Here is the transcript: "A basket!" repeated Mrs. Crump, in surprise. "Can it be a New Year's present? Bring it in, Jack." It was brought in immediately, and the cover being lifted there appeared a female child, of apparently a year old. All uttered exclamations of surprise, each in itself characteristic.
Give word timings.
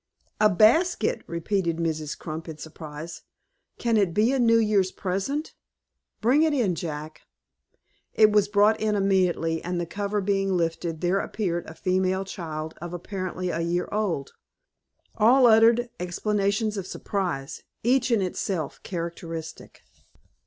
"A 0.39 0.49
basket!" 0.49 1.21
repeated 1.27 1.77
Mrs. 1.77 2.17
Crump, 2.17 2.49
in 2.49 2.57
surprise. 2.57 3.21
"Can 3.77 3.97
it 3.97 4.15
be 4.15 4.33
a 4.33 4.39
New 4.39 4.57
Year's 4.57 4.91
present? 4.91 5.53
Bring 6.21 6.41
it 6.41 6.55
in, 6.55 6.73
Jack." 6.73 7.21
It 8.15 8.31
was 8.31 8.47
brought 8.47 8.79
in 8.79 8.95
immediately, 8.95 9.63
and 9.63 9.79
the 9.79 9.85
cover 9.85 10.19
being 10.19 10.57
lifted 10.57 11.01
there 11.01 11.19
appeared 11.19 11.67
a 11.67 11.75
female 11.75 12.25
child, 12.25 12.73
of 12.81 12.93
apparently 12.93 13.49
a 13.51 13.59
year 13.59 13.87
old. 13.91 14.33
All 15.17 15.45
uttered 15.45 15.91
exclamations 15.99 16.77
of 16.77 16.87
surprise, 16.87 17.61
each 17.83 18.09
in 18.09 18.23
itself 18.23 18.81
characteristic. 18.81 19.83